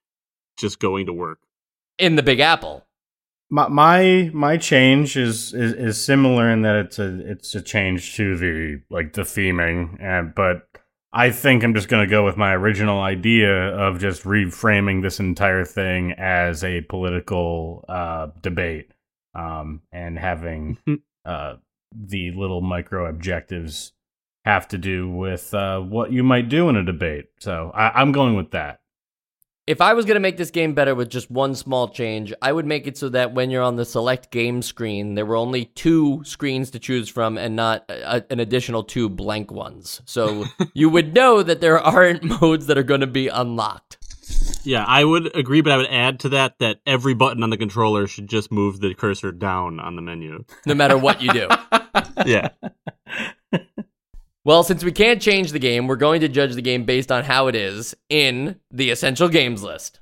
[0.58, 1.38] just going to work.
[1.98, 2.84] in the Big Apple."
[3.50, 8.16] my my my change is, is is similar in that it's a it's a change
[8.16, 10.66] to the like the theming and but
[11.12, 15.20] I think I'm just going to go with my original idea of just reframing this
[15.20, 18.92] entire thing as a political uh, debate
[19.34, 20.78] um, and having
[21.26, 21.56] uh,
[21.94, 23.92] the little micro objectives
[24.44, 27.26] have to do with uh, what you might do in a debate.
[27.40, 28.80] So I, I'm going with that.
[29.72, 32.52] If I was going to make this game better with just one small change, I
[32.52, 35.64] would make it so that when you're on the select game screen, there were only
[35.64, 40.02] two screens to choose from and not a, an additional two blank ones.
[40.04, 43.96] So you would know that there aren't modes that are going to be unlocked.
[44.62, 47.56] Yeah, I would agree, but I would add to that that every button on the
[47.56, 50.44] controller should just move the cursor down on the menu.
[50.66, 51.48] no matter what you do.
[52.26, 52.50] Yeah.
[54.44, 57.22] Well, since we can't change the game, we're going to judge the game based on
[57.22, 60.00] how it is in the essential games list.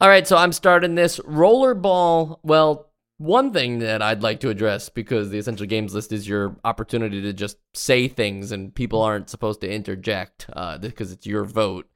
[0.00, 2.40] All right, so I'm starting this rollerball.
[2.42, 6.56] Well, one thing that I'd like to address because the essential games list is your
[6.64, 11.44] opportunity to just say things and people aren't supposed to interject uh, because it's your
[11.44, 11.88] vote.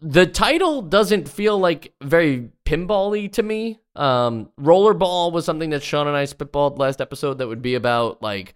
[0.00, 3.78] The title doesn't feel like very pinball-y to me.
[3.94, 8.22] Um, rollerball was something that Sean and I spitballed last episode that would be about
[8.22, 8.54] like,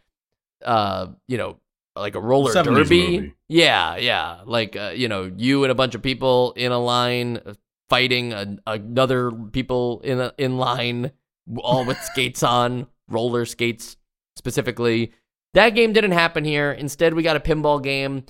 [0.65, 1.59] uh, you know,
[1.97, 3.19] like a roller 70s derby.
[3.19, 3.35] movie.
[3.49, 7.41] Yeah, yeah, like uh, you know, you and a bunch of people in a line
[7.45, 7.55] uh,
[7.89, 11.13] fighting a, another people in a, in line,
[11.59, 13.97] all with skates on, roller skates
[14.37, 15.13] specifically.
[15.55, 16.71] That game didn't happen here.
[16.71, 18.25] Instead, we got a pinball game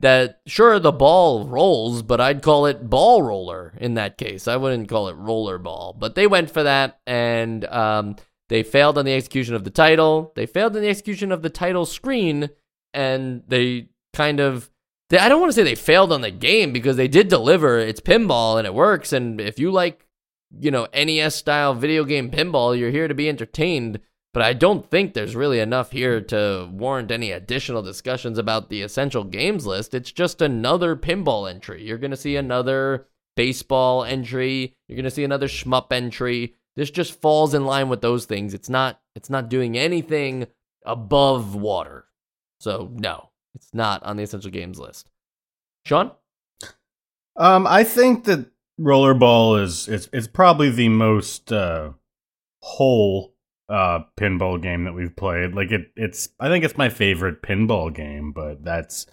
[0.00, 4.48] that sure the ball rolls, but I'd call it ball roller in that case.
[4.48, 5.94] I wouldn't call it roller ball.
[5.98, 8.16] But they went for that and um,
[8.48, 10.32] they failed on the execution of the title.
[10.34, 12.50] They failed in the execution of the title screen
[12.92, 14.70] and they kind of
[15.10, 17.78] they, I don't want to say they failed on the game because they did deliver.
[17.78, 20.06] It's pinball and it works and if you like,
[20.58, 24.00] you know, NES style video game pinball, you're here to be entertained
[24.34, 28.82] but I don't think there's really enough here to warrant any additional discussions about the
[28.82, 29.94] essential games list.
[29.94, 31.84] It's just another pinball entry.
[31.84, 33.06] You're going to see another
[33.36, 36.54] baseball entry, you're going to see another shmup entry.
[36.76, 38.52] This just falls in line with those things.
[38.54, 40.48] It's not it's not doing anything
[40.84, 42.06] above water.
[42.58, 45.10] So, no, it's not on the essential games list.
[45.86, 46.10] Sean?
[47.36, 51.90] Um, I think that rollerball is it's it's probably the most uh,
[52.62, 53.33] whole
[53.68, 55.54] uh pinball game that we've played.
[55.54, 59.06] Like it it's I think it's my favorite pinball game, but that's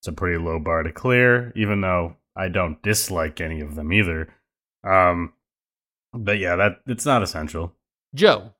[0.00, 3.92] it's a pretty low bar to clear, even though I don't dislike any of them
[3.92, 4.34] either.
[4.84, 5.34] Um
[6.12, 7.74] but yeah, that it's not essential.
[8.14, 8.52] Joe.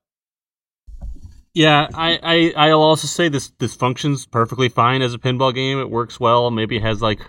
[1.53, 5.79] Yeah, I, I I'll also say this this functions perfectly fine as a pinball game.
[5.79, 6.49] It works well.
[6.49, 7.19] Maybe it has like,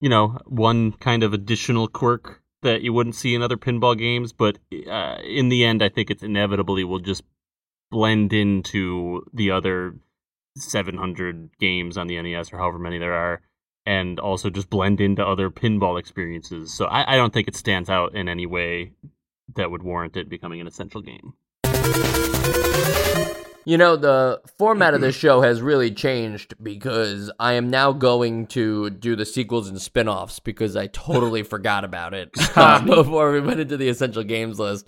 [0.00, 4.32] you know, one kind of additional quirk that you wouldn't see in other pinball games,
[4.32, 4.58] but
[4.88, 7.22] uh, in the end, I think it's inevitably will just
[7.92, 9.94] blend into the other
[10.56, 13.42] 700 games on the NES or however many there are,
[13.86, 16.74] and also just blend into other pinball experiences.
[16.74, 18.92] So I, I don't think it stands out in any way
[19.54, 21.34] that would warrant it becoming an essential game.
[23.64, 28.48] You know, the format of this show has really changed because I am now going
[28.48, 33.30] to do the sequels and spin offs because I totally forgot about it uh, before
[33.30, 34.86] we went into the essential games list.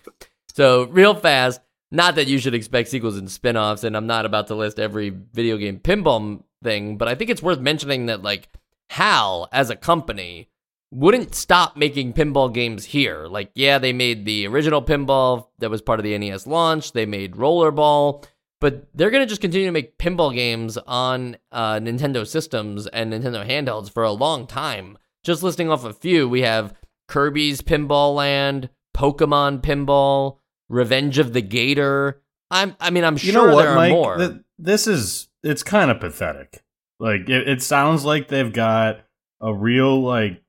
[0.53, 1.61] So, real fast,
[1.95, 4.79] not that you should expect sequels and spin offs, and I'm not about to list
[4.79, 8.49] every video game pinball thing, but I think it's worth mentioning that, like,
[8.91, 10.49] HAL as a company
[10.91, 13.27] wouldn't stop making pinball games here.
[13.27, 17.07] Like, yeah, they made the original pinball that was part of the NES launch, they
[17.07, 18.25] made Rollerball
[18.65, 23.47] but they're to just continue to make pinball games on uh, Nintendo systems and Nintendo
[23.47, 24.97] handhelds for a long time.
[25.23, 26.73] Just listing off a few, we have
[27.07, 30.39] Kirby's Pinball Land, Pokemon Pinball,
[30.69, 32.23] Revenge of the Gator.
[32.51, 33.93] I'm, I mean, I'm sure you know what, there are Mike?
[33.93, 34.17] more.
[34.17, 36.63] Th- this is it's kind of pathetic.
[37.01, 39.05] Like it, it sounds like they've got
[39.41, 40.43] a real like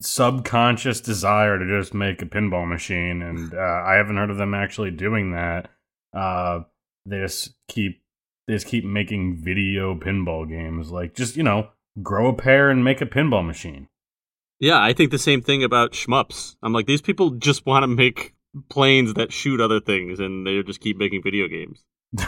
[0.00, 4.54] subconscious desire to just make a pinball machine, and uh, I haven't heard of them
[4.54, 5.70] actually doing that.
[6.16, 6.60] Uh,
[7.06, 8.02] they just keep
[8.46, 10.90] they just keep making video pinball games.
[10.90, 11.68] Like just you know,
[12.02, 13.88] grow a pair and make a pinball machine.
[14.58, 16.56] Yeah, I think the same thing about shmups.
[16.62, 18.34] I'm like, these people just want to make
[18.68, 21.84] planes that shoot other things, and they just keep making video games.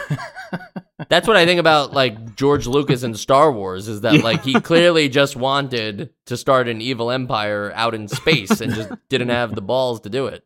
[1.09, 4.23] That's what I think about like George Lucas and Star Wars is that Yeah.
[4.23, 8.91] like he clearly just wanted to start an evil empire out in space and just
[9.09, 10.45] didn't have the balls to do it.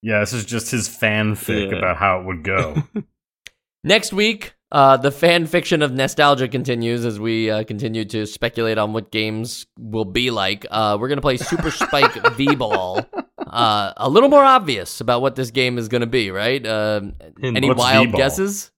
[0.00, 1.78] yeah, this is just his fanfic Yeah.
[1.78, 2.82] about how it would go.
[3.84, 8.78] Next week, uh, the fan fiction of NEStalgia continues as we uh, continue to speculate
[8.78, 10.64] on what games will be like.
[10.70, 13.04] Uh, we're gonna play Super Spike V Ball.
[13.52, 16.64] Uh, a little more obvious about what this game is gonna be, right?
[16.64, 17.02] Uh,
[17.42, 18.18] any wild V-ball?
[18.18, 18.70] guesses?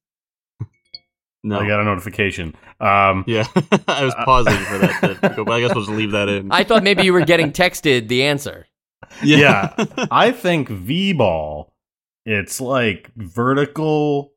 [1.45, 1.61] No.
[1.61, 2.55] I got a notification.
[2.81, 3.47] Um, yeah,
[3.89, 5.21] I was pausing for that.
[5.21, 6.51] To go, but I guess we'll just leave that in.
[6.51, 8.67] I thought maybe you were getting texted the answer.
[9.23, 9.75] yeah,
[10.11, 11.75] I think V ball.
[12.25, 14.33] It's like vertical.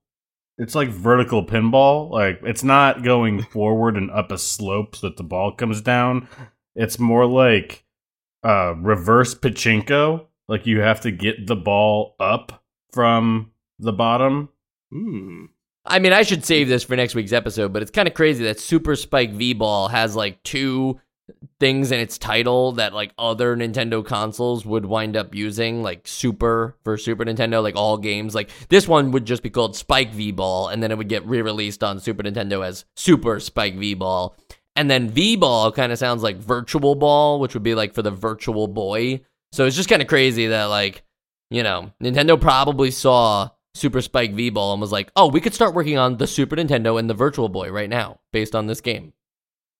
[0.57, 2.11] It's like vertical pinball.
[2.11, 6.27] Like it's not going forward and up a slope so that the ball comes down.
[6.75, 7.85] It's more like
[8.43, 10.25] uh, reverse pachinko.
[10.47, 14.49] Like you have to get the ball up from the bottom.
[14.91, 15.45] Hmm.
[15.85, 18.43] I mean, I should save this for next week's episode, but it's kind of crazy
[18.45, 20.99] that Super Spike V Ball has like two
[21.59, 26.77] things in its title that like other Nintendo consoles would wind up using, like Super
[26.83, 28.35] for Super Nintendo, like all games.
[28.35, 31.25] Like this one would just be called Spike V Ball, and then it would get
[31.25, 34.35] re released on Super Nintendo as Super Spike V Ball.
[34.77, 38.03] And then V Ball kind of sounds like Virtual Ball, which would be like for
[38.03, 39.21] the Virtual Boy.
[39.51, 41.03] So it's just kind of crazy that like,
[41.49, 45.55] you know, Nintendo probably saw Super Spike V Ball and was like, "Oh, we could
[45.55, 48.79] start working on the Super Nintendo and the Virtual Boy right now based on this
[48.79, 49.13] game."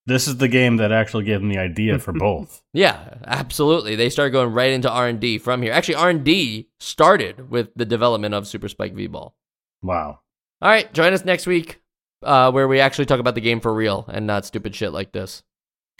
[0.07, 2.63] This is the game that actually gave them the idea for both.
[2.73, 3.95] Yeah, absolutely.
[3.95, 5.73] They started going right into R&D from here.
[5.73, 9.35] Actually, R&D started with the development of Super Spike V Ball.
[9.83, 10.21] Wow.
[10.61, 11.81] All right, join us next week
[12.24, 15.11] uh, where we actually talk about the game for real and not stupid shit like
[15.11, 15.43] this.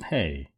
[0.06, 0.50] Hey.